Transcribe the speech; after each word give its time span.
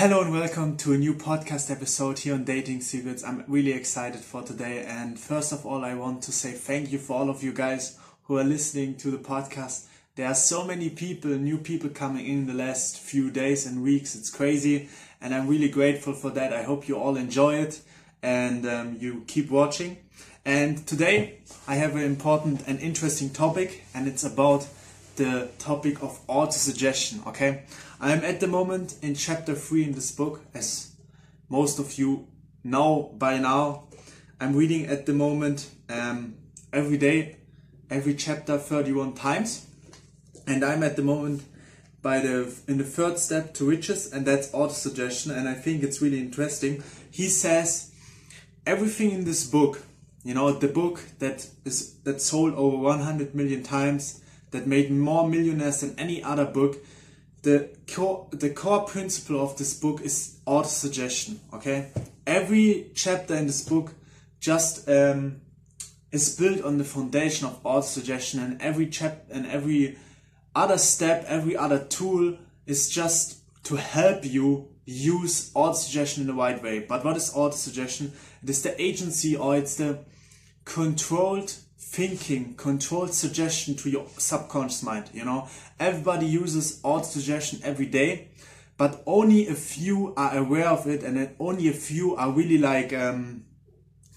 Hello 0.00 0.22
and 0.22 0.32
welcome 0.32 0.78
to 0.78 0.94
a 0.94 0.96
new 0.96 1.12
podcast 1.12 1.70
episode 1.70 2.20
here 2.20 2.32
on 2.32 2.42
Dating 2.42 2.80
Secrets. 2.80 3.22
I'm 3.22 3.44
really 3.46 3.72
excited 3.72 4.22
for 4.22 4.42
today. 4.42 4.82
And 4.88 5.20
first 5.20 5.52
of 5.52 5.66
all, 5.66 5.84
I 5.84 5.92
want 5.92 6.22
to 6.22 6.32
say 6.32 6.52
thank 6.52 6.90
you 6.90 6.96
for 6.96 7.18
all 7.18 7.28
of 7.28 7.42
you 7.42 7.52
guys 7.52 7.98
who 8.22 8.38
are 8.38 8.42
listening 8.42 8.96
to 8.96 9.10
the 9.10 9.18
podcast. 9.18 9.88
There 10.16 10.26
are 10.26 10.34
so 10.34 10.64
many 10.64 10.88
people, 10.88 11.32
new 11.32 11.58
people 11.58 11.90
coming 11.90 12.26
in 12.26 12.46
the 12.46 12.54
last 12.54 12.98
few 12.98 13.30
days 13.30 13.66
and 13.66 13.82
weeks. 13.82 14.14
It's 14.14 14.30
crazy. 14.30 14.88
And 15.20 15.34
I'm 15.34 15.46
really 15.46 15.68
grateful 15.68 16.14
for 16.14 16.30
that. 16.30 16.54
I 16.54 16.62
hope 16.62 16.88
you 16.88 16.96
all 16.96 17.18
enjoy 17.18 17.56
it 17.56 17.82
and 18.22 18.64
um, 18.66 18.96
you 18.98 19.24
keep 19.26 19.50
watching. 19.50 19.98
And 20.46 20.86
today 20.86 21.40
I 21.68 21.74
have 21.74 21.94
an 21.94 22.04
important 22.04 22.66
and 22.66 22.80
interesting 22.80 23.28
topic, 23.28 23.84
and 23.94 24.08
it's 24.08 24.24
about 24.24 24.66
the 25.16 25.50
topic 25.58 26.02
of 26.02 26.20
auto 26.26 26.52
suggestion. 26.52 27.22
Okay, 27.26 27.64
I'm 28.00 28.24
at 28.24 28.40
the 28.40 28.46
moment 28.46 28.96
in 29.02 29.14
chapter 29.14 29.54
three 29.54 29.84
in 29.84 29.92
this 29.92 30.12
book, 30.12 30.42
as 30.54 30.92
most 31.48 31.78
of 31.78 31.98
you 31.98 32.28
know 32.64 33.14
by 33.18 33.38
now. 33.38 33.84
I'm 34.40 34.56
reading 34.56 34.86
at 34.86 35.04
the 35.04 35.12
moment 35.12 35.68
um, 35.90 36.34
every 36.72 36.96
day, 36.96 37.36
every 37.90 38.14
chapter 38.14 38.56
31 38.56 39.12
times, 39.12 39.66
and 40.46 40.64
I'm 40.64 40.82
at 40.82 40.96
the 40.96 41.02
moment 41.02 41.42
by 42.02 42.20
the 42.20 42.54
in 42.66 42.78
the 42.78 42.84
third 42.84 43.18
step 43.18 43.52
to 43.54 43.64
riches, 43.64 44.12
and 44.12 44.24
that's 44.26 44.52
auto 44.54 44.72
suggestion. 44.72 45.32
And 45.32 45.48
I 45.48 45.54
think 45.54 45.82
it's 45.82 46.00
really 46.00 46.20
interesting. 46.20 46.82
He 47.10 47.28
says 47.28 47.92
everything 48.66 49.10
in 49.10 49.24
this 49.24 49.46
book, 49.46 49.82
you 50.24 50.34
know, 50.34 50.52
the 50.52 50.68
book 50.68 51.02
that 51.18 51.46
is 51.64 51.94
that 52.04 52.20
sold 52.20 52.54
over 52.54 52.76
100 52.76 53.34
million 53.34 53.62
times 53.62 54.22
that 54.50 54.66
made 54.66 54.90
more 54.90 55.28
millionaires 55.28 55.80
than 55.80 55.98
any 55.98 56.22
other 56.22 56.44
book. 56.44 56.76
The 57.42 57.70
core, 57.92 58.28
the 58.30 58.50
core 58.50 58.84
principle 58.84 59.40
of 59.40 59.56
this 59.56 59.74
book 59.74 60.00
is 60.02 60.36
auto 60.46 60.68
suggestion. 60.68 61.40
Okay, 61.54 61.90
every 62.26 62.90
chapter 62.94 63.34
in 63.34 63.46
this 63.46 63.66
book 63.66 63.94
just 64.40 64.88
um, 64.88 65.40
is 66.12 66.36
built 66.36 66.62
on 66.62 66.78
the 66.78 66.84
foundation 66.84 67.46
of 67.46 67.60
auto 67.64 67.86
suggestion, 67.86 68.40
and 68.40 68.60
every 68.60 68.88
chap 68.88 69.24
and 69.30 69.46
every 69.46 69.96
other 70.54 70.78
step, 70.78 71.24
every 71.26 71.56
other 71.56 71.78
tool 71.78 72.36
is 72.66 72.90
just 72.90 73.38
to 73.64 73.76
help 73.76 74.24
you 74.24 74.68
use 74.84 75.50
auto 75.54 75.74
suggestion 75.74 76.22
in 76.22 76.26
the 76.26 76.34
right 76.34 76.62
way. 76.62 76.80
But 76.80 77.04
what 77.04 77.16
is 77.16 77.32
auto 77.34 77.56
suggestion? 77.56 78.12
It 78.42 78.50
is 78.50 78.62
the 78.62 78.80
agency 78.80 79.36
or 79.36 79.56
it's 79.56 79.76
the 79.76 80.00
controlled 80.64 81.54
thinking, 81.90 82.54
controlled 82.54 83.12
suggestion 83.12 83.74
to 83.74 83.90
your 83.90 84.06
subconscious 84.16 84.84
mind. 84.84 85.10
You 85.12 85.24
know, 85.24 85.48
everybody 85.80 86.24
uses 86.24 86.78
auto 86.84 87.02
suggestion 87.02 87.58
every 87.64 87.86
day, 87.86 88.28
but 88.76 89.02
only 89.06 89.48
a 89.48 89.54
few 89.54 90.14
are 90.16 90.38
aware 90.38 90.68
of 90.68 90.86
it, 90.86 91.02
and 91.02 91.34
only 91.40 91.66
a 91.66 91.72
few 91.72 92.14
are 92.14 92.30
really 92.30 92.58
like 92.58 92.92
um, 92.92 93.44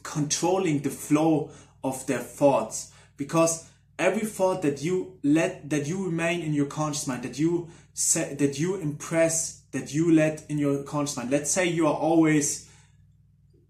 controlling 0.04 0.84
the 0.84 0.92
flow 0.92 1.50
of 1.84 2.06
their 2.06 2.20
thoughts. 2.20 2.92
Because 3.18 3.68
every 3.98 4.28
thought 4.28 4.62
that 4.62 4.84
you 4.84 5.18
let 5.24 5.72
that 5.72 5.88
you 5.88 6.06
remain 6.06 6.42
in 6.42 6.54
your 6.54 6.68
conscious 6.68 7.08
mind, 7.08 7.24
that 7.24 7.40
you 7.40 7.70
say, 7.96 8.36
that 8.36 8.60
you 8.60 8.76
impress, 8.76 9.64
that 9.72 9.92
you 9.92 10.14
let 10.14 10.46
in 10.48 10.60
your 10.60 10.84
conscious 10.84 11.18
mind. 11.18 11.32
Let's 11.32 11.50
say 11.50 11.66
you 11.66 11.88
are 11.88 11.96
always 11.96 12.70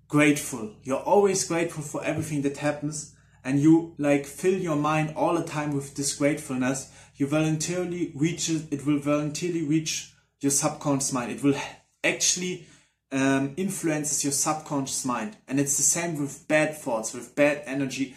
grateful. 0.10 0.76
You're 0.84 1.00
always 1.00 1.48
grateful 1.48 1.84
for 1.84 2.04
everything 2.04 2.42
that 2.42 2.58
happens 2.58 3.14
and 3.44 3.60
you 3.60 3.94
like 3.98 4.26
fill 4.26 4.58
your 4.58 4.76
mind 4.76 5.14
all 5.16 5.36
the 5.36 5.44
time 5.44 5.74
with 5.74 5.96
this 5.96 6.16
gratefulness, 6.16 6.92
you 7.16 7.28
voluntarily 7.28 8.12
reach 8.16 8.50
it, 8.50 8.68
it 8.72 8.86
will 8.86 9.00
voluntarily 9.00 9.64
reach 9.64 10.14
your 10.40 10.52
subconscious 10.52 11.14
mind. 11.14 11.32
It 11.32 11.44
will 11.44 11.56
actually 12.04 12.68
um, 13.12 13.54
influences 13.58 14.24
your 14.24 14.34
subconscious 14.34 15.06
mind. 15.06 15.38
And 15.48 15.60
it's 15.60 15.78
the 15.78 15.84
same 15.84 16.20
with 16.20 16.48
bad 16.48 16.78
thoughts, 16.78 17.14
with 17.14 17.36
bad 17.36 17.62
energy. 17.66 18.16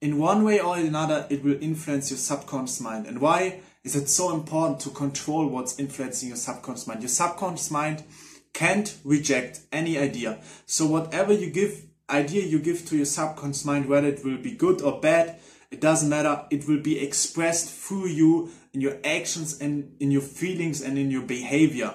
In 0.00 0.18
one 0.18 0.44
way 0.44 0.60
or 0.60 0.76
another, 0.76 1.26
it 1.30 1.42
will 1.42 1.60
influence 1.60 2.10
your 2.10 2.18
subconscious 2.18 2.80
mind. 2.80 3.06
And 3.06 3.20
why 3.20 3.60
is 3.82 3.96
it 3.96 4.08
so 4.08 4.34
important 4.34 4.80
to 4.80 4.90
control 4.90 5.46
what's 5.48 5.78
influencing 5.78 6.28
your 6.28 6.36
subconscious 6.36 6.86
mind? 6.86 7.00
Your 7.00 7.08
subconscious 7.08 7.70
mind 7.70 8.04
can't 8.52 8.96
reject 9.04 9.60
any 9.72 9.98
idea. 9.98 10.38
So 10.66 10.86
whatever 10.86 11.32
you 11.32 11.50
give 11.50 11.87
idea 12.10 12.44
you 12.44 12.58
give 12.58 12.86
to 12.86 12.96
your 12.96 13.06
subconscious 13.06 13.64
mind, 13.64 13.86
whether 13.86 14.08
it 14.08 14.24
will 14.24 14.38
be 14.38 14.52
good 14.52 14.80
or 14.82 15.00
bad, 15.00 15.38
it 15.70 15.80
doesn't 15.80 16.08
matter. 16.08 16.46
It 16.50 16.66
will 16.66 16.80
be 16.80 16.98
expressed 16.98 17.70
through 17.70 18.08
you 18.08 18.50
in 18.72 18.80
your 18.80 18.96
actions 19.04 19.60
and 19.60 19.94
in 20.00 20.10
your 20.10 20.22
feelings 20.22 20.80
and 20.80 20.98
in 20.98 21.10
your 21.10 21.22
behavior. 21.22 21.94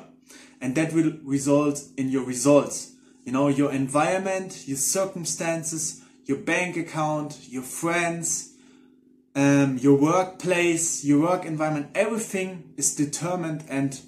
And 0.61 0.75
that 0.75 0.93
will 0.93 1.13
result 1.23 1.81
in 1.97 2.09
your 2.09 2.23
results. 2.23 2.93
You 3.25 3.31
know, 3.31 3.47
your 3.47 3.71
environment, 3.71 4.67
your 4.67 4.77
circumstances, 4.77 6.01
your 6.25 6.37
bank 6.37 6.77
account, 6.77 7.39
your 7.49 7.63
friends, 7.63 8.53
um, 9.35 9.77
your 9.79 9.97
workplace, 9.97 11.03
your 11.03 11.21
work 11.21 11.45
environment, 11.45 11.89
everything 11.95 12.73
is 12.77 12.95
determined 12.95 13.63
and 13.67 13.99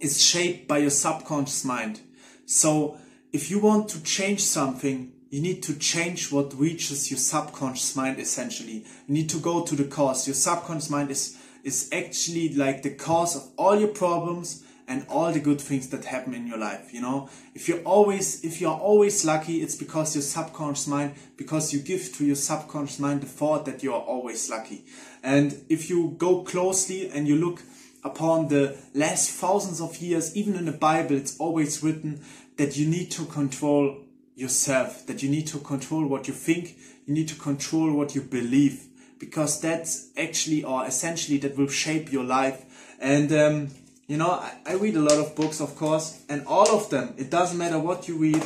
is 0.00 0.22
shaped 0.22 0.66
by 0.66 0.78
your 0.78 0.90
subconscious 0.90 1.64
mind. 1.64 2.00
So 2.46 2.98
if 3.34 3.50
you 3.50 3.58
want 3.58 3.88
to 3.88 4.00
change 4.04 4.40
something, 4.40 5.12
you 5.28 5.42
need 5.42 5.60
to 5.64 5.74
change 5.74 6.30
what 6.30 6.54
reaches 6.54 7.10
your 7.10 7.18
subconscious 7.18 7.96
mind 7.96 8.20
essentially. 8.20 8.84
You 9.08 9.14
need 9.14 9.28
to 9.30 9.38
go 9.38 9.64
to 9.64 9.74
the 9.74 9.86
cause. 9.86 10.28
Your 10.28 10.34
subconscious 10.34 10.88
mind 10.88 11.10
is, 11.10 11.36
is 11.64 11.90
actually 11.92 12.54
like 12.54 12.82
the 12.82 12.94
cause 12.94 13.34
of 13.34 13.50
all 13.58 13.76
your 13.76 13.88
problems 13.88 14.62
and 14.86 15.04
all 15.08 15.32
the 15.32 15.40
good 15.40 15.60
things 15.60 15.88
that 15.88 16.04
happen 16.04 16.32
in 16.32 16.46
your 16.46 16.58
life, 16.58 16.94
you 16.94 17.00
know? 17.00 17.28
If 17.56 17.68
you're 17.68 17.82
always, 17.82 18.44
if 18.44 18.60
you're 18.60 18.70
always 18.70 19.24
lucky, 19.24 19.62
it's 19.62 19.74
because 19.74 20.14
your 20.14 20.22
subconscious 20.22 20.86
mind, 20.86 21.14
because 21.36 21.72
you 21.72 21.80
give 21.80 22.14
to 22.16 22.24
your 22.24 22.36
subconscious 22.36 23.00
mind 23.00 23.22
the 23.22 23.26
thought 23.26 23.64
that 23.64 23.82
you 23.82 23.92
are 23.94 24.02
always 24.02 24.48
lucky. 24.48 24.84
And 25.24 25.64
if 25.68 25.90
you 25.90 26.14
go 26.18 26.42
closely 26.42 27.08
and 27.08 27.26
you 27.26 27.34
look 27.34 27.62
upon 28.04 28.48
the 28.48 28.76
last 28.92 29.30
thousands 29.30 29.80
of 29.80 29.96
years, 29.96 30.36
even 30.36 30.54
in 30.54 30.66
the 30.66 30.72
Bible, 30.72 31.16
it's 31.16 31.36
always 31.38 31.82
written 31.82 32.20
that 32.56 32.76
you 32.76 32.86
need 32.86 33.10
to 33.12 33.24
control 33.26 33.98
yourself, 34.34 35.06
that 35.06 35.22
you 35.22 35.28
need 35.28 35.46
to 35.48 35.58
control 35.58 36.06
what 36.06 36.28
you 36.28 36.34
think, 36.34 36.76
you 37.06 37.14
need 37.14 37.28
to 37.28 37.34
control 37.36 37.92
what 37.92 38.14
you 38.14 38.20
believe, 38.20 38.86
because 39.18 39.60
that's 39.60 40.10
actually 40.16 40.64
or 40.64 40.86
essentially 40.86 41.38
that 41.38 41.56
will 41.56 41.68
shape 41.68 42.12
your 42.12 42.24
life. 42.24 42.94
And 43.00 43.32
um, 43.32 43.68
you 44.06 44.16
know, 44.16 44.30
I, 44.30 44.52
I 44.66 44.74
read 44.74 44.96
a 44.96 45.00
lot 45.00 45.18
of 45.18 45.34
books, 45.34 45.60
of 45.60 45.76
course, 45.76 46.22
and 46.28 46.46
all 46.46 46.70
of 46.70 46.90
them, 46.90 47.14
it 47.16 47.30
doesn't 47.30 47.56
matter 47.56 47.78
what 47.78 48.08
you 48.08 48.16
read, 48.16 48.44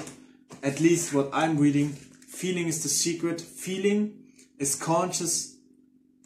at 0.63 0.81
least 0.81 1.13
what 1.13 1.31
I'm 1.33 1.59
reading, 1.59 1.91
feeling 1.91 2.69
is 2.69 2.83
the 2.83 2.89
secret. 2.89 3.41
Feeling 3.41 4.15
is 4.59 4.75
conscious 4.75 5.57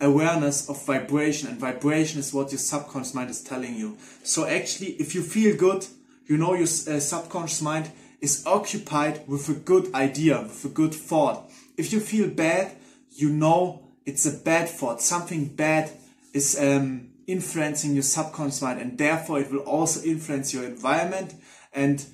awareness 0.00 0.68
of 0.68 0.84
vibration, 0.84 1.48
and 1.48 1.58
vibration 1.58 2.18
is 2.18 2.34
what 2.34 2.50
your 2.50 2.58
subconscious 2.58 3.14
mind 3.14 3.30
is 3.30 3.42
telling 3.42 3.74
you. 3.74 3.96
So 4.22 4.46
actually, 4.46 4.88
if 4.94 5.14
you 5.14 5.22
feel 5.22 5.56
good, 5.56 5.86
you 6.26 6.36
know 6.36 6.54
your 6.54 6.64
uh, 6.64 7.00
subconscious 7.00 7.62
mind 7.62 7.90
is 8.20 8.46
occupied 8.46 9.26
with 9.26 9.48
a 9.48 9.54
good 9.54 9.92
idea, 9.94 10.42
with 10.42 10.64
a 10.64 10.68
good 10.68 10.94
thought. 10.94 11.50
If 11.76 11.92
you 11.92 12.00
feel 12.00 12.28
bad, 12.28 12.76
you 13.10 13.30
know 13.30 13.82
it's 14.06 14.26
a 14.26 14.32
bad 14.32 14.68
thought. 14.68 15.02
Something 15.02 15.46
bad 15.46 15.90
is 16.32 16.58
um, 16.58 17.10
influencing 17.26 17.94
your 17.94 18.02
subconscious 18.02 18.62
mind, 18.62 18.80
and 18.80 18.96
therefore 18.96 19.40
it 19.40 19.50
will 19.50 19.60
also 19.60 20.02
influence 20.02 20.54
your 20.54 20.64
environment. 20.64 21.34
And 21.72 22.04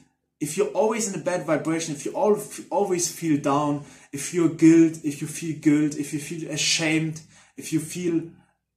if 0.41 0.57
you're 0.57 0.69
always 0.69 1.13
in 1.13 1.21
a 1.21 1.25
bad 1.25 1.47
vibration, 1.47 1.95
if 1.95 2.07
you 2.07 2.13
always 2.13 3.13
feel 3.13 3.41
down, 3.41 3.85
if 4.13 4.33
you're 4.33 4.49
guilt, 4.49 4.99
if 5.05 5.21
you 5.21 5.27
feel 5.27 5.59
guilt, 5.59 5.97
if 5.97 6.13
you 6.13 6.21
feel 6.21 6.51
ashamed, 6.51 7.21
if 7.57 7.73
you 7.73 7.81
feel 7.81 8.23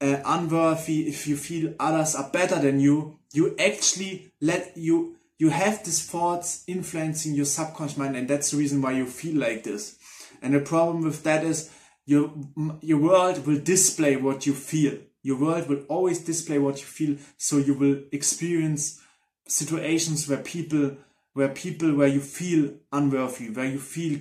uh, 0.02 0.22
unworthy, 0.25 1.08
if 1.08 1.28
you 1.28 1.38
feel 1.38 1.74
others 1.80 2.16
are 2.16 2.30
better 2.30 2.59
than 2.59 2.80
you, 2.80 3.20
you 3.34 3.56
actually 3.58 4.34
let 4.41 4.75
you 4.75 5.16
you 5.41 5.50
have 5.50 5.84
these 5.84 6.06
thoughts 6.06 6.64
influencing 6.67 7.34
your 7.34 7.46
subconscious 7.46 7.97
mind 7.97 8.16
and 8.16 8.28
that's 8.28 8.52
the 8.52 8.58
reason 8.58 8.79
why 8.79 8.91
you 8.91 9.08
feel 9.08 9.40
like 9.40 9.64
this. 9.64 9.97
And 10.40 10.53
the 10.53 10.59
problem 10.59 11.03
with 11.03 11.23
that 11.23 11.43
is 11.43 11.72
your 12.05 12.32
your 12.79 12.99
world 12.99 13.47
will 13.47 13.59
display 13.59 14.17
what 14.17 14.46
you 14.46 14.53
feel. 14.53 14.99
Your 15.23 15.40
world 15.40 15.67
will 15.67 15.84
always 15.90 16.20
display 16.20 16.59
what 16.59 16.78
you 16.82 16.85
feel. 16.85 17.17
So 17.38 17.58
you 17.58 17.73
will 17.73 18.03
experience 18.11 19.02
situations 19.47 20.29
where 20.29 20.38
people 20.38 20.97
where 21.34 21.49
people 21.49 21.96
where 21.96 22.14
you 22.17 22.22
feel 22.22 22.76
unworthy 22.91 23.49
where 23.49 23.66
you 23.66 23.79
feel 23.79 24.20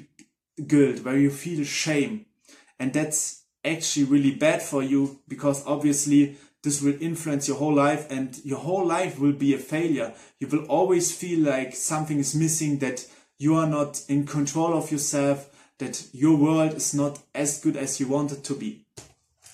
guilt 0.67 1.05
where 1.05 1.19
you 1.19 1.31
feel 1.31 1.63
shame. 1.65 2.25
And 2.79 2.95
that's 2.95 3.43
actually 3.63 4.07
really 4.07 4.35
bad 4.35 4.63
for 4.63 4.83
you 4.83 5.21
because 5.29 5.67
obviously 5.67 6.39
this 6.63 6.83
will 6.83 7.01
influence 7.01 7.49
your 7.49 7.57
whole 7.57 7.75
life 7.75 8.11
and 8.11 8.39
your 8.45 8.59
whole 8.59 8.85
life 8.85 9.19
will 9.19 9.33
be 9.33 9.55
a 9.55 9.59
failure. 9.59 10.15
You 10.39 10.49
will 10.49 10.65
always 10.67 11.15
feel 11.17 11.41
like 11.41 11.75
something 11.75 12.19
is 12.19 12.35
missing, 12.35 12.79
that 12.79 13.07
you 13.39 13.55
are 13.55 13.67
not 13.67 14.03
in 14.09 14.27
control 14.27 14.75
of 14.75 14.91
yourself, 14.93 15.49
that 15.79 16.09
your 16.13 16.37
world 16.37 16.75
is 16.75 16.93
not 16.93 17.19
as 17.35 17.61
good 17.61 17.77
as 17.77 17.99
you 17.99 18.09
want 18.09 18.33
it 18.33 18.45
to 18.45 18.55
be. 18.55 18.85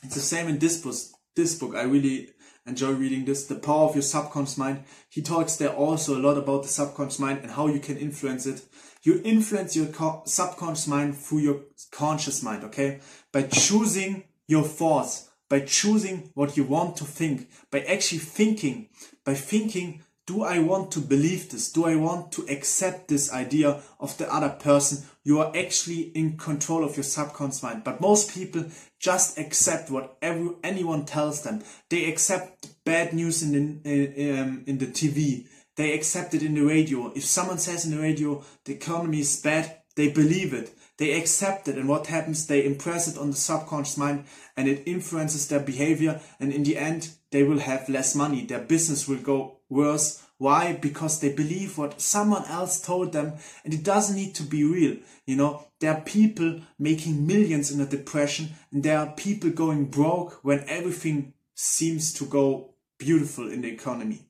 It's 0.03 0.17
the 0.17 0.21
same 0.21 0.49
in 0.49 0.59
this 0.59 0.83
book. 0.83 0.97
This 1.37 1.59
book, 1.59 1.77
I 1.77 1.83
really 1.83 2.31
enjoy 2.67 2.93
reading 2.93 3.25
this, 3.25 3.47
The 3.47 3.55
Power 3.55 3.89
of 3.89 3.95
Your 3.95 4.03
Subconscious 4.03 4.59
Mind. 4.59 4.83
He 5.09 5.23
talks 5.23 5.57
there 5.57 5.71
also 5.71 6.17
a 6.17 6.21
lot 6.21 6.37
about 6.37 6.63
the 6.63 6.69
subconscious 6.69 7.21
mind 7.21 7.41
and 7.43 7.53
how 7.53 7.69
you 7.69 7.79
can 7.79 7.97
influence 7.97 8.47
it. 8.47 8.63
You 9.03 9.21
influence 9.25 9.77
your 9.77 9.87
subconscious 10.27 10.89
mind 10.89 11.17
through 11.17 11.39
your 11.39 11.61
conscious 11.93 12.43
mind, 12.43 12.65
okay? 12.65 13.01
By 13.31 13.43
choosing 13.43 14.25
your 14.49 14.65
thoughts, 14.65 15.31
by 15.49 15.61
choosing 15.61 16.31
what 16.35 16.57
you 16.57 16.65
want 16.65 16.97
to 16.97 17.05
think, 17.05 17.49
by 17.71 17.81
actually 17.81 18.19
thinking, 18.19 18.89
by 19.25 19.35
thinking 19.35 20.03
do 20.27 20.43
I 20.43 20.59
want 20.59 20.91
to 20.93 21.01
believe 21.01 21.51
this? 21.51 21.71
Do 21.71 21.87
I 21.87 21.95
want 21.95 22.33
to 22.33 22.45
accept 22.49 23.07
this 23.07 23.33
idea 23.33 23.81
of 24.01 24.19
the 24.19 24.33
other 24.33 24.49
person? 24.49 25.05
You 25.23 25.39
are 25.39 25.57
actually 25.57 26.11
in 26.17 26.37
control 26.37 26.83
of 26.83 26.97
your 26.97 27.05
subconscious 27.05 27.63
mind. 27.63 27.85
But 27.85 28.01
most 28.01 28.35
people 28.35 28.65
just 28.99 29.39
accept 29.39 29.89
what 29.89 30.17
every, 30.21 30.51
anyone 30.65 31.05
tells 31.05 31.43
them. 31.43 31.63
They 31.91 32.11
accept 32.11 32.85
bad 32.85 33.13
news 33.13 33.43
in 33.45 33.53
the, 33.53 33.89
in, 33.89 34.39
um, 34.39 34.65
in 34.67 34.79
the 34.79 34.87
TV. 34.87 35.47
They 35.77 35.93
accept 35.93 36.35
it 36.35 36.43
in 36.43 36.55
the 36.55 36.63
radio. 36.63 37.13
If 37.15 37.25
someone 37.25 37.59
says 37.59 37.85
in 37.85 37.93
the 37.93 38.03
radio 38.03 38.43
the 38.65 38.75
economy 38.75 39.21
is 39.21 39.41
bad, 39.41 39.79
they 39.95 40.11
believe 40.11 40.53
it. 40.53 40.76
They 40.99 41.13
accept 41.13 41.69
it. 41.69 41.77
And 41.77 41.89
what 41.89 42.07
happens? 42.07 42.47
They 42.47 42.65
impress 42.65 43.07
it 43.09 43.19
on 43.19 43.31
the 43.31 43.37
subconscious 43.37 43.97
mind 43.97 44.25
and 44.57 44.69
it 44.69 44.83
influences 44.87 45.49
their 45.49 45.61
behavior. 45.61 46.21
And 46.41 46.53
in 46.53 46.63
the 46.63 46.77
end, 46.77 47.11
they 47.31 47.43
will 47.43 47.61
have 47.61 47.89
less 47.89 48.15
money. 48.15 48.45
Their 48.45 48.61
business 48.61 49.07
will 49.07 49.19
go 49.19 49.59
worse. 49.69 50.23
Why? 50.39 50.75
Because 50.75 51.21
they 51.21 51.33
believe 51.33 51.79
what 51.79 52.01
someone 52.01 52.45
else 52.47 52.81
told 52.81 53.13
them 53.13 53.35
and 53.65 53.73
it 53.73 53.83
doesn't 53.83 54.17
need 54.17 54.35
to 54.37 54.43
be 54.43 54.65
real. 54.65 54.97
You 55.25 55.37
know, 55.37 55.67
there 55.81 55.95
are 55.95 56.01
people 56.01 56.61
making 56.79 57.27
millions 57.27 57.71
in 57.71 57.81
a 57.81 57.87
depression 57.87 58.51
and 58.71 58.83
there 58.83 58.99
are 58.99 59.13
people 59.13 59.51
going 59.51 59.87
broke 59.87 60.45
when 60.45 60.65
everything 60.69 61.33
seems 61.55 62.13
to 62.15 62.27
go 62.27 62.75
beautiful 62.99 63.51
in 63.51 63.63
the 63.63 63.69
economy. 63.69 64.23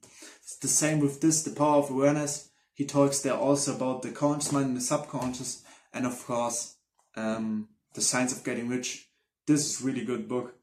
It's 0.42 0.56
the 0.58 0.68
same 0.68 1.00
with 1.00 1.20
this, 1.20 1.42
the 1.42 1.50
power 1.50 1.78
of 1.78 1.90
awareness. 1.90 2.50
He 2.72 2.84
talks 2.84 3.20
there 3.20 3.34
also 3.34 3.74
about 3.74 4.02
the 4.02 4.10
conscious 4.10 4.52
mind 4.52 4.66
and 4.66 4.76
the 4.76 4.80
subconscious 4.80 5.62
and 5.96 6.06
of 6.06 6.24
course, 6.26 6.76
um, 7.16 7.68
the 7.94 8.02
science 8.02 8.36
of 8.36 8.44
getting 8.44 8.68
rich. 8.68 9.08
This 9.46 9.64
is 9.64 9.82
really 9.82 10.04
good 10.04 10.28
book. 10.28 10.54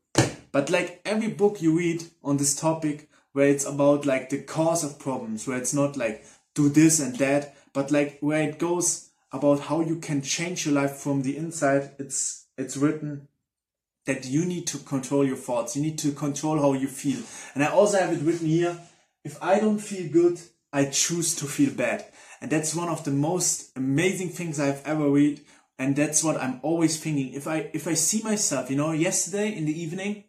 But 0.51 0.69
like 0.69 1.01
every 1.03 1.29
book 1.29 1.61
you 1.61 1.75
read 1.75 2.03
on 2.23 2.37
this 2.37 2.55
topic, 2.55 3.09
where 3.31 3.47
it's 3.47 3.65
about 3.65 4.05
like 4.05 4.29
the 4.29 4.43
cause 4.43 4.83
of 4.83 4.99
problems, 4.99 5.47
where 5.47 5.57
it's 5.57 5.73
not 5.73 5.97
like 5.97 6.23
do 6.53 6.69
this 6.69 6.99
and 6.99 7.17
that, 7.17 7.55
but 7.73 7.89
like 7.89 8.19
where 8.19 8.47
it 8.47 8.59
goes 8.59 9.09
about 9.31 9.61
how 9.61 9.81
you 9.81 9.95
can 9.95 10.21
change 10.21 10.65
your 10.65 10.75
life 10.75 10.97
from 10.97 11.23
the 11.23 11.35
inside. 11.35 11.91
It's 11.97 12.45
it's 12.55 12.77
written 12.77 13.27
that 14.05 14.25
you 14.25 14.45
need 14.45 14.67
to 14.67 14.77
control 14.77 15.25
your 15.25 15.37
thoughts. 15.37 15.75
You 15.75 15.81
need 15.81 15.97
to 15.99 16.11
control 16.11 16.59
how 16.59 16.73
you 16.73 16.87
feel. 16.87 17.23
And 17.55 17.63
I 17.63 17.67
also 17.67 17.97
have 17.97 18.13
it 18.13 18.21
written 18.21 18.47
here. 18.47 18.77
If 19.23 19.41
I 19.41 19.59
don't 19.59 19.79
feel 19.79 20.11
good, 20.11 20.39
I 20.73 20.85
choose 20.85 21.35
to 21.35 21.45
feel 21.45 21.73
bad. 21.73 22.05
And 22.41 22.51
that's 22.51 22.75
one 22.75 22.89
of 22.89 23.05
the 23.05 23.11
most 23.11 23.71
amazing 23.77 24.29
things 24.29 24.59
I've 24.59 24.85
ever 24.85 25.09
read. 25.09 25.39
And 25.79 25.95
that's 25.95 26.23
what 26.23 26.41
I'm 26.41 26.59
always 26.63 26.99
thinking. 26.99 27.33
If 27.33 27.47
I 27.47 27.69
if 27.73 27.87
I 27.87 27.93
see 27.93 28.21
myself, 28.21 28.69
you 28.69 28.75
know, 28.75 28.91
yesterday 28.91 29.55
in 29.55 29.65
the 29.65 29.81
evening, 29.81 30.25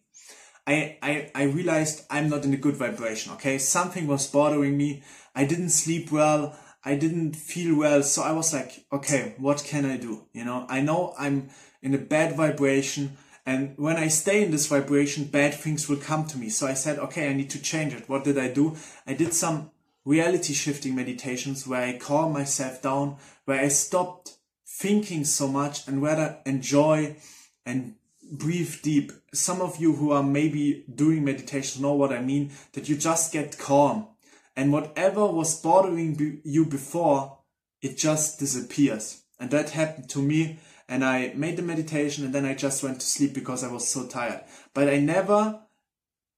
I, 0.67 0.96
I, 1.02 1.31
I 1.35 1.43
realized 1.44 2.06
I'm 2.11 2.29
not 2.29 2.44
in 2.44 2.55
a 2.55 2.58
good 2.58 2.76
vibration, 2.76 3.32
okay? 3.32 3.58
Something 3.58 4.06
was 4.06 4.26
bothering 4.26 4.76
me. 4.76 5.02
I 5.35 5.44
didn't 5.44 5.70
sleep 5.70 6.11
well. 6.11 6.58
I 6.85 6.94
didn't 6.94 7.37
feel 7.37 7.76
well. 7.76 8.02
So 8.02 8.23
I 8.23 8.32
was 8.32 8.52
like, 8.52 8.87
okay, 8.93 9.35
what 9.38 9.62
can 9.64 9.85
I 9.85 9.96
do? 9.96 10.26
You 10.32 10.44
know, 10.44 10.67
I 10.69 10.81
know 10.81 11.14
I'm 11.19 11.50
in 11.82 11.94
a 11.94 11.99
bad 11.99 12.37
vibration. 12.37 13.17
And 13.46 13.75
when 13.76 13.96
I 13.96 14.08
stay 14.08 14.43
in 14.43 14.50
this 14.50 14.67
vibration, 14.67 15.25
bad 15.25 15.55
things 15.55 15.87
will 15.88 15.99
come 15.99 16.26
to 16.29 16.38
me. 16.38 16.49
So 16.49 16.67
I 16.67 16.75
said, 16.75 16.99
okay, 16.99 17.29
I 17.29 17.35
need 17.35 17.50
to 17.50 17.61
change 17.61 17.93
it. 17.93 18.08
What 18.08 18.25
did 18.25 18.38
I 18.38 18.49
do? 18.49 18.76
I 19.06 19.12
did 19.12 19.35
some 19.35 19.70
reality 20.05 20.53
shifting 20.53 20.95
meditations 20.95 21.67
where 21.67 21.83
I 21.83 21.99
calm 21.99 22.33
myself 22.33 22.83
down, 22.83 23.17
where 23.45 23.61
I 23.61 23.69
stopped 23.69 24.37
thinking 24.67 25.25
so 25.25 25.49
much 25.49 25.87
and 25.87 26.03
rather 26.03 26.39
enjoy 26.45 27.17
and 27.65 27.95
breathe 28.33 28.83
deep. 28.83 29.12
Some 29.33 29.61
of 29.61 29.79
you 29.79 29.97
who 29.97 30.11
are 30.11 30.23
maybe 30.23 30.85
doing 30.93 31.25
meditation 31.25 31.83
know 31.83 31.95
what 31.95 32.12
I 32.12 32.21
mean, 32.21 32.53
that 32.73 32.89
you 32.89 32.97
just 32.97 33.33
get 33.33 33.59
calm 33.59 34.09
and 34.56 34.73
whatever 34.73 35.27
was 35.27 35.61
bothering 35.61 36.41
you 36.45 36.65
before, 36.65 37.39
it 37.83 37.97
just 37.97 38.39
disappears. 38.39 39.23
And 39.39 39.51
that 39.51 39.71
happened 39.71 40.09
to 40.11 40.23
me 40.23 40.59
and 40.89 41.05
I 41.05 41.33
made 41.35 41.56
the 41.56 41.62
meditation 41.62 42.25
and 42.25 42.35
then 42.35 42.45
I 42.45 42.55
just 42.55 42.83
went 42.83 43.01
to 43.01 43.06
sleep 43.06 43.35
because 43.35 43.65
I 43.65 43.73
was 43.73 43.87
so 43.89 44.06
tired. 44.06 44.43
But 44.75 44.89
I 44.89 44.99
never 44.99 45.61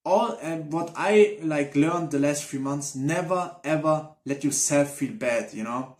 all 0.07 0.37
and 0.41 0.71
what 0.71 0.93
I 0.95 1.37
like 1.43 1.75
learned 1.75 2.11
the 2.11 2.19
last 2.19 2.45
few 2.45 2.61
months, 2.61 2.95
never 2.95 3.57
ever 3.63 4.09
let 4.25 4.43
yourself 4.43 4.91
feel 4.91 5.11
bad, 5.11 5.53
you 5.53 5.63
know, 5.63 5.97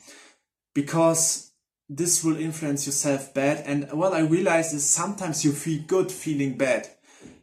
because 0.74 1.52
this 1.90 2.24
will 2.24 2.38
influence 2.38 2.86
yourself 2.86 3.34
bad. 3.34 3.64
And 3.66 3.92
what 3.92 4.14
I 4.14 4.20
realized 4.20 4.74
is 4.74 4.90
sometimes 4.90 5.44
you 5.44 5.52
feel 5.52 5.84
good 5.86 6.12
feeling 6.12 6.58
bad, 6.58 6.88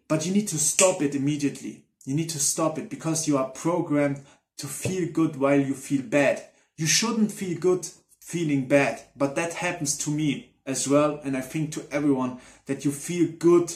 but 0.09 0.25
you 0.25 0.33
need 0.33 0.49
to 0.49 0.59
stop 0.59 1.03
it 1.03 1.15
immediately. 1.15 1.85
You 2.07 2.15
need 2.15 2.31
to 2.31 2.39
stop 2.39 2.79
it 2.79 2.89
because 2.89 3.29
you 3.29 3.37
are 3.37 3.51
programmed 3.51 4.23
to 4.59 4.67
feel 4.67 5.11
good 5.13 5.37
while 5.37 5.61
you 5.61 5.75
feel 5.75 6.03
bad. 6.03 6.43
You 6.77 6.87
shouldn't 6.87 7.33
feel 7.33 7.59
good 7.59 7.87
feeling 8.21 8.67
bad, 8.69 9.03
but 9.17 9.37
that 9.37 9.55
happens 9.55 9.99
to 9.99 10.11
me 10.11 10.55
as 10.65 10.89
well. 10.89 11.21
And 11.25 11.37
I 11.37 11.43
think 11.43 11.73
to 11.73 11.87
everyone 11.91 12.39
that 12.67 12.85
you 12.85 12.91
feel 12.91 13.29
good 13.39 13.73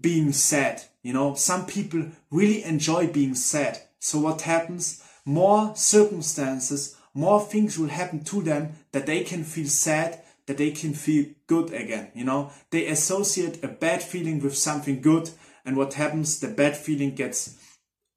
being 0.00 0.32
sad. 0.32 0.82
You 1.08 1.14
know, 1.14 1.34
some 1.34 1.64
people 1.64 2.02
really 2.30 2.62
enjoy 2.64 3.06
being 3.06 3.34
sad. 3.34 3.80
So 3.98 4.20
what 4.20 4.42
happens? 4.42 5.02
More 5.24 5.74
circumstances 5.74 6.96
more 7.18 7.40
things 7.40 7.76
will 7.76 7.88
happen 7.88 8.22
to 8.22 8.42
them 8.42 8.74
that 8.92 9.06
they 9.06 9.24
can 9.24 9.42
feel 9.42 9.66
sad, 9.66 10.22
that 10.46 10.56
they 10.56 10.70
can 10.70 10.94
feel 10.94 11.26
good 11.48 11.72
again. 11.72 12.12
You 12.14 12.24
know, 12.24 12.52
they 12.70 12.86
associate 12.86 13.64
a 13.64 13.66
bad 13.68 14.04
feeling 14.04 14.40
with 14.40 14.56
something 14.56 15.00
good, 15.00 15.30
and 15.64 15.76
what 15.76 15.94
happens? 15.94 16.38
The 16.38 16.46
bad 16.46 16.76
feeling 16.76 17.16
gets 17.16 17.56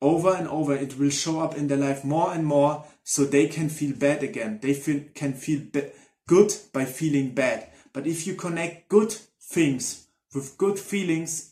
over 0.03 0.35
and 0.35 0.47
over. 0.47 0.75
It 0.75 0.99
will 0.99 1.09
show 1.09 1.39
up 1.39 1.57
in 1.57 1.67
their 1.67 1.79
life 1.79 2.03
more 2.03 2.31
and 2.31 2.45
more, 2.45 2.85
so 3.03 3.25
they 3.25 3.47
can 3.47 3.69
feel 3.69 3.95
bad 3.95 4.21
again. 4.21 4.59
They 4.61 4.75
feel, 4.75 5.01
can 5.15 5.33
feel 5.33 5.61
good 6.27 6.53
by 6.71 6.85
feeling 6.85 7.31
bad. 7.31 7.69
But 7.93 8.05
if 8.05 8.27
you 8.27 8.35
connect 8.35 8.87
good 8.87 9.13
things 9.39 10.05
with 10.33 10.59
good 10.59 10.77
feelings 10.77 11.50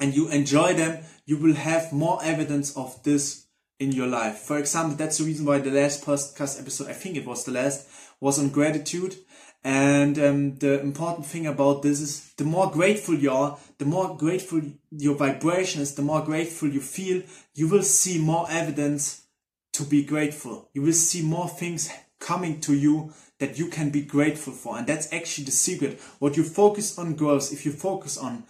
and 0.00 0.14
you 0.14 0.28
enjoy 0.28 0.74
them, 0.74 1.02
you 1.24 1.38
will 1.38 1.54
have 1.54 1.92
more 1.92 2.18
evidence 2.22 2.76
of 2.76 3.02
this 3.02 3.46
in 3.78 3.92
your 3.92 4.06
life. 4.06 4.38
For 4.38 4.58
example, 4.58 4.96
that's 4.96 5.18
the 5.18 5.24
reason 5.24 5.44
why 5.46 5.58
the 5.58 5.70
last 5.70 6.04
podcast 6.04 6.60
episode, 6.60 6.88
I 6.88 6.92
think 6.92 7.16
it 7.16 7.26
was 7.26 7.44
the 7.44 7.52
last, 7.52 7.88
was 8.20 8.38
on 8.38 8.50
gratitude. 8.50 9.16
And 9.64 10.18
um, 10.18 10.56
the 10.56 10.80
important 10.80 11.26
thing 11.26 11.46
about 11.46 11.82
this 11.82 12.00
is 12.00 12.32
the 12.36 12.44
more 12.44 12.70
grateful 12.70 13.16
you 13.16 13.32
are, 13.32 13.58
the 13.78 13.84
more 13.84 14.16
grateful 14.16 14.62
your 14.90 15.16
vibration 15.16 15.82
is, 15.82 15.94
the 15.94 16.02
more 16.02 16.22
grateful 16.22 16.68
you 16.68 16.80
feel, 16.80 17.22
you 17.54 17.68
will 17.68 17.82
see 17.82 18.18
more 18.18 18.46
evidence 18.48 19.24
to 19.72 19.82
be 19.82 20.04
grateful. 20.04 20.68
You 20.72 20.82
will 20.82 20.92
see 20.92 21.22
more 21.22 21.48
things 21.48 21.90
coming 22.20 22.60
to 22.60 22.74
you 22.74 23.12
that 23.38 23.58
you 23.58 23.68
can 23.68 23.90
be 23.90 24.02
grateful 24.02 24.52
for. 24.52 24.78
And 24.78 24.86
that's 24.86 25.12
actually 25.12 25.44
the 25.44 25.50
secret. 25.50 26.00
What 26.18 26.36
you 26.36 26.44
focus 26.44 26.98
on 26.98 27.14
grows. 27.14 27.52
If 27.52 27.66
you 27.66 27.72
focus 27.72 28.16
on 28.16 28.44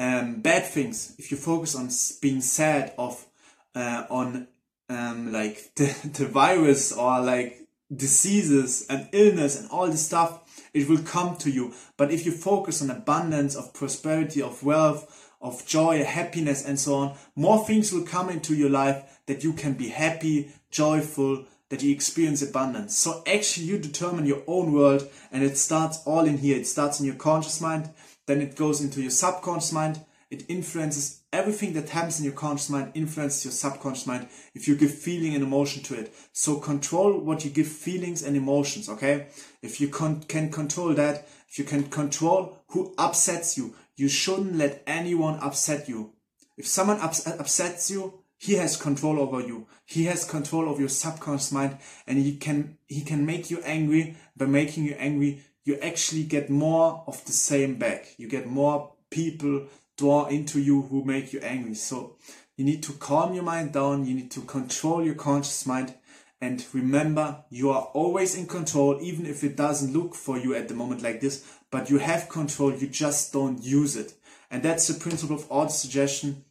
um, 0.00 0.40
bad 0.40 0.64
things, 0.64 1.14
if 1.18 1.30
you 1.30 1.36
focus 1.36 1.74
on 1.74 1.90
being 2.22 2.40
sad, 2.40 2.94
of 2.96 3.26
uh, 3.74 4.06
on 4.08 4.48
um, 4.88 5.30
like 5.30 5.72
the, 5.76 5.94
the 6.04 6.26
virus 6.26 6.90
or 6.92 7.20
like 7.20 7.68
diseases 7.94 8.86
and 8.88 9.08
illness 9.12 9.60
and 9.60 9.70
all 9.70 9.86
this 9.86 10.06
stuff, 10.06 10.40
it 10.72 10.88
will 10.88 11.02
come 11.02 11.36
to 11.36 11.50
you. 11.50 11.74
But 11.96 12.10
if 12.10 12.24
you 12.24 12.32
focus 12.32 12.80
on 12.80 12.90
abundance 12.90 13.54
of 13.54 13.74
prosperity, 13.74 14.40
of 14.40 14.62
wealth, 14.62 15.34
of 15.42 15.66
joy, 15.66 16.04
happiness, 16.04 16.64
and 16.64 16.78
so 16.78 16.94
on, 16.94 17.18
more 17.36 17.64
things 17.66 17.92
will 17.92 18.04
come 18.04 18.30
into 18.30 18.54
your 18.54 18.70
life 18.70 19.20
that 19.26 19.44
you 19.44 19.52
can 19.52 19.74
be 19.74 19.88
happy, 19.88 20.50
joyful, 20.70 21.44
that 21.68 21.82
you 21.82 21.92
experience 21.92 22.42
abundance. 22.42 22.96
So 22.96 23.22
actually 23.26 23.66
you 23.66 23.78
determine 23.78 24.26
your 24.26 24.42
own 24.46 24.72
world 24.72 25.08
and 25.30 25.42
it 25.42 25.56
starts 25.56 26.02
all 26.04 26.24
in 26.24 26.38
here. 26.38 26.56
It 26.56 26.66
starts 26.66 27.00
in 27.00 27.06
your 27.06 27.14
conscious 27.14 27.60
mind, 27.60 27.90
then 28.30 28.40
it 28.40 28.54
goes 28.54 28.80
into 28.80 29.02
your 29.02 29.10
subconscious 29.10 29.72
mind, 29.72 30.00
it 30.30 30.44
influences 30.48 31.22
everything 31.32 31.72
that 31.72 31.88
happens 31.88 32.20
in 32.20 32.24
your 32.24 32.34
conscious 32.34 32.70
mind 32.70 32.92
influences 32.94 33.44
your 33.44 33.52
subconscious 33.52 34.06
mind 34.06 34.28
if 34.54 34.68
you 34.68 34.76
give 34.76 34.94
feeling 34.94 35.34
and 35.34 35.42
emotion 35.42 35.82
to 35.82 35.94
it. 35.94 36.14
So 36.32 36.56
control 36.56 37.18
what 37.18 37.44
you 37.44 37.50
give 37.50 37.66
feelings 37.66 38.22
and 38.22 38.36
emotions 38.36 38.88
okay? 38.88 39.26
If 39.62 39.80
you 39.80 39.88
con- 39.88 40.22
can 40.22 40.50
control 40.50 40.94
that 40.94 41.26
if 41.48 41.58
you 41.58 41.64
can 41.64 41.84
control 41.84 42.58
who 42.68 42.94
upsets 42.96 43.56
you 43.58 43.74
you 43.96 44.08
shouldn't 44.08 44.54
let 44.56 44.82
anyone 44.86 45.38
upset 45.40 45.88
you. 45.88 46.12
If 46.56 46.66
someone 46.66 47.00
ups- 47.00 47.26
upsets 47.26 47.90
you 47.90 48.22
he 48.38 48.54
has 48.54 48.76
control 48.76 49.20
over 49.20 49.40
you. 49.40 49.66
He 49.84 50.04
has 50.04 50.24
control 50.24 50.68
over 50.68 50.80
your 50.80 50.88
subconscious 50.88 51.52
mind 51.52 51.76
and 52.06 52.18
he 52.18 52.36
can 52.36 52.78
he 52.86 53.02
can 53.02 53.26
make 53.26 53.50
you 53.50 53.60
angry 53.62 54.16
by 54.36 54.46
making 54.46 54.84
you 54.84 54.94
angry 54.98 55.42
you 55.64 55.76
actually 55.76 56.24
get 56.24 56.50
more 56.50 57.04
of 57.06 57.24
the 57.26 57.32
same 57.32 57.76
back 57.76 58.14
you 58.18 58.28
get 58.28 58.46
more 58.46 58.92
people 59.10 59.66
draw 60.00 60.26
into 60.26 60.58
you 60.58 60.82
who 60.82 61.04
make 61.04 61.32
you 61.32 61.40
angry. 61.40 61.74
So 61.74 62.16
You 62.56 62.64
need 62.66 62.82
to 62.84 62.92
calm 62.92 63.32
your 63.32 63.42
mind 63.42 63.72
down. 63.72 64.04
You 64.04 64.14
need 64.14 64.30
to 64.32 64.42
control 64.42 65.02
your 65.02 65.14
conscious 65.14 65.66
mind. 65.66 65.94
And 66.42 66.62
remember, 66.74 67.44
you 67.48 67.70
are 67.70 67.84
always 67.94 68.34
in 68.36 68.46
control, 68.46 68.98
even 69.00 69.24
if 69.24 69.42
it 69.44 69.56
doesn't 69.56 69.94
look 69.94 70.14
for 70.14 70.38
you 70.38 70.54
at 70.54 70.68
the 70.68 70.74
moment 70.74 71.02
like 71.02 71.20
this, 71.20 71.42
but 71.70 71.88
you 71.88 71.98
have 71.98 72.28
control. 72.28 72.74
You 72.74 72.86
just 72.86 73.32
don't 73.32 73.62
use 73.62 73.96
it. 73.96 74.12
And 74.50 74.62
that's 74.62 74.88
the 74.88 75.00
principle 75.00 75.36
of 75.36 75.46
auto 75.48 75.70
suggestion. 75.70 76.44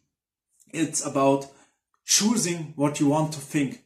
It's 0.72 1.04
about 1.04 1.46
choosing 2.04 2.72
what 2.74 2.98
you 2.98 3.06
want 3.06 3.32
to 3.34 3.40
think 3.40 3.82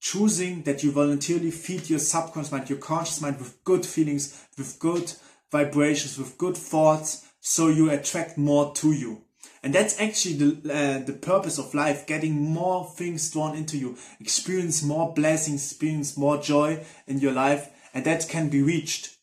choosing 0.00 0.62
that 0.62 0.82
you 0.82 0.90
voluntarily 0.90 1.50
feed 1.50 1.90
your 1.90 1.98
subconscious 1.98 2.52
mind, 2.52 2.70
your 2.70 2.78
conscious 2.78 3.20
mind 3.20 3.38
with 3.38 3.62
good 3.64 3.84
feelings, 3.84 4.46
with 4.56 4.78
good 4.78 5.12
vibrations, 5.52 6.18
with 6.18 6.38
good 6.38 6.56
thoughts, 6.56 7.26
so 7.40 7.68
you 7.68 7.90
attract 7.90 8.38
more 8.38 8.72
to 8.74 8.92
you. 8.92 9.22
And 9.62 9.74
that's 9.74 10.00
actually 10.00 10.34
the, 10.34 10.74
uh, 10.74 11.04
the 11.04 11.12
purpose 11.12 11.58
of 11.58 11.74
life, 11.74 12.06
getting 12.06 12.40
more 12.40 12.86
things 12.86 13.30
drawn 13.30 13.54
into 13.54 13.76
you, 13.76 13.96
experience 14.18 14.82
more 14.82 15.12
blessings, 15.12 15.64
experience 15.64 16.16
more 16.16 16.38
joy 16.40 16.84
in 17.06 17.18
your 17.18 17.32
life. 17.32 17.68
And 17.92 18.04
that 18.06 18.26
can 18.28 18.48
be 18.48 18.62
reached 18.62 19.16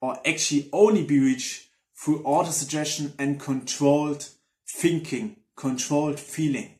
or 0.00 0.18
actually 0.26 0.70
only 0.72 1.04
be 1.04 1.20
reached 1.20 1.68
through 1.94 2.22
auto 2.24 2.50
suggestion 2.50 3.12
and 3.18 3.38
controlled 3.38 4.28
thinking, 4.66 5.36
controlled 5.56 6.18
feeling. 6.18 6.78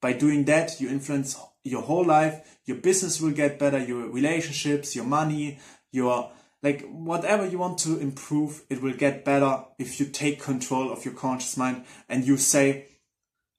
By 0.00 0.12
doing 0.12 0.44
that, 0.44 0.80
you 0.80 0.88
influence 0.88 1.38
your 1.64 1.82
whole 1.82 2.04
life. 2.04 2.58
Your 2.70 2.78
business 2.78 3.20
will 3.20 3.32
get 3.32 3.58
better, 3.58 3.80
your 3.80 4.06
relationships, 4.06 4.94
your 4.94 5.04
money, 5.04 5.58
your 5.90 6.30
like 6.62 6.88
whatever 6.88 7.44
you 7.44 7.58
want 7.58 7.78
to 7.78 7.98
improve, 7.98 8.62
it 8.70 8.80
will 8.80 8.92
get 8.92 9.24
better 9.24 9.64
if 9.80 9.98
you 9.98 10.06
take 10.06 10.40
control 10.40 10.92
of 10.92 11.04
your 11.04 11.14
conscious 11.14 11.56
mind 11.56 11.84
and 12.08 12.24
you 12.24 12.36
say, 12.36 12.86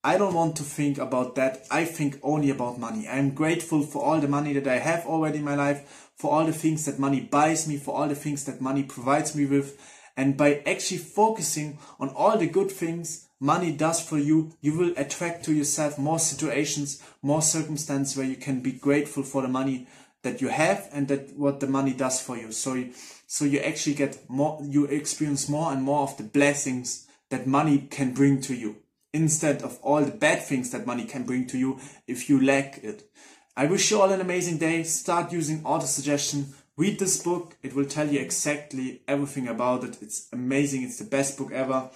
I 0.01 0.17
don't 0.17 0.33
want 0.33 0.55
to 0.55 0.63
think 0.63 0.97
about 0.97 1.35
that. 1.35 1.65
I 1.69 1.83
think 1.83 2.19
only 2.23 2.51
about 2.51 2.79
money. 2.79 3.05
I'm 3.05 3.31
grateful 3.31 3.81
for 3.81 4.01
all 4.01 4.21
the 4.21 4.29
money 4.29 4.53
that 4.53 4.65
I 4.65 4.79
have 4.79 5.05
already 5.05 5.39
in 5.39 5.43
my 5.43 5.55
life, 5.55 6.11
for 6.15 6.31
all 6.31 6.45
the 6.45 6.53
things 6.53 6.85
that 6.85 6.97
money 6.97 7.19
buys 7.19 7.67
me, 7.67 7.75
for 7.75 7.93
all 7.93 8.07
the 8.07 8.15
things 8.15 8.45
that 8.45 8.61
money 8.61 8.83
provides 8.83 9.35
me 9.35 9.45
with. 9.45 9.77
And 10.15 10.37
by 10.37 10.63
actually 10.65 10.99
focusing 10.99 11.79
on 11.99 12.07
all 12.15 12.37
the 12.37 12.47
good 12.47 12.71
things 12.71 13.27
money 13.41 13.71
does 13.71 13.99
for 13.99 14.19
you, 14.19 14.53
you 14.61 14.77
will 14.77 14.93
attract 14.95 15.43
to 15.45 15.53
yourself 15.53 15.97
more 15.97 16.19
situations, 16.19 17.03
more 17.21 17.41
circumstances 17.41 18.15
where 18.15 18.25
you 18.25 18.35
can 18.35 18.61
be 18.61 18.71
grateful 18.71 19.23
for 19.23 19.41
the 19.41 19.47
money 19.47 19.87
that 20.21 20.39
you 20.39 20.49
have 20.49 20.87
and 20.93 21.07
that 21.07 21.35
what 21.35 21.59
the 21.59 21.67
money 21.67 21.93
does 21.93 22.21
for 22.21 22.37
you. 22.37 22.51
So, 22.51 22.75
you, 22.75 22.91
so 23.25 23.43
you 23.43 23.59
actually 23.59 23.95
get 23.95 24.29
more, 24.29 24.59
you 24.63 24.85
experience 24.85 25.49
more 25.49 25.73
and 25.73 25.81
more 25.81 26.03
of 26.03 26.15
the 26.17 26.23
blessings 26.23 27.07
that 27.31 27.47
money 27.47 27.87
can 27.89 28.13
bring 28.13 28.39
to 28.41 28.53
you 28.53 28.75
instead 29.11 29.63
of 29.63 29.79
all 29.81 30.01
the 30.01 30.11
bad 30.11 30.43
things 30.43 30.69
that 30.71 30.85
money 30.85 31.05
can 31.05 31.23
bring 31.23 31.47
to 31.47 31.57
you 31.57 31.79
if 32.07 32.29
you 32.29 32.39
lack 32.39 32.77
it. 32.83 33.09
I 33.57 33.65
wish 33.65 33.89
you 33.89 33.99
all 33.99 34.11
an 34.11 34.21
amazing 34.21 34.59
day. 34.59 34.83
Start 34.83 35.33
using 35.33 35.65
auto 35.65 35.85
suggestion. 35.85 36.53
Read 36.77 36.99
this 36.99 37.21
book. 37.21 37.57
It 37.63 37.73
will 37.73 37.85
tell 37.85 38.07
you 38.07 38.19
exactly 38.19 39.01
everything 39.07 39.47
about 39.47 39.83
it. 39.83 39.97
It's 40.01 40.27
amazing. 40.31 40.83
It's 40.83 40.99
the 40.99 41.05
best 41.05 41.37
book 41.37 41.51
ever. 41.51 41.89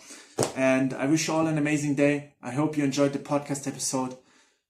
And 0.56 0.94
I 0.94 1.06
wish 1.06 1.28
you 1.28 1.34
all 1.34 1.48
an 1.48 1.58
amazing 1.58 1.96
day. 1.96 2.34
I 2.42 2.52
hope 2.52 2.78
you 2.78 2.84
enjoyed 2.84 3.14
the 3.14 3.20
podcast 3.20 3.68
episode. 3.68 4.18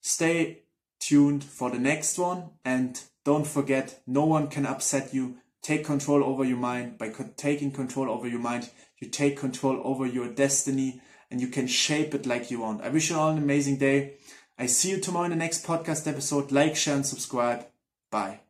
Stay 0.01 0.63
tuned 0.99 1.43
for 1.43 1.69
the 1.69 1.79
next 1.79 2.17
one. 2.17 2.49
And 2.63 2.99
don't 3.23 3.47
forget, 3.47 3.99
no 4.05 4.25
one 4.25 4.47
can 4.47 4.65
upset 4.65 5.13
you. 5.13 5.37
Take 5.61 5.85
control 5.85 6.23
over 6.23 6.43
your 6.43 6.57
mind. 6.57 6.97
By 6.97 7.09
co- 7.09 7.29
taking 7.35 7.71
control 7.71 8.09
over 8.09 8.27
your 8.27 8.39
mind, 8.39 8.69
you 8.99 9.09
take 9.09 9.37
control 9.37 9.81
over 9.83 10.05
your 10.05 10.31
destiny 10.31 11.01
and 11.31 11.41
you 11.41 11.47
can 11.47 11.67
shape 11.67 12.13
it 12.13 12.25
like 12.25 12.51
you 12.51 12.59
want. 12.59 12.81
I 12.81 12.89
wish 12.89 13.09
you 13.09 13.17
all 13.17 13.29
an 13.29 13.37
amazing 13.37 13.77
day. 13.77 14.13
I 14.57 14.67
see 14.67 14.91
you 14.91 14.99
tomorrow 14.99 15.25
in 15.25 15.31
the 15.31 15.37
next 15.37 15.65
podcast 15.65 16.07
episode. 16.07 16.51
Like, 16.51 16.75
share, 16.75 16.95
and 16.95 17.05
subscribe. 17.05 17.65
Bye. 18.11 18.44